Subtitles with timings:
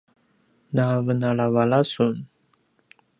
[0.75, 2.15] navenalavala sun!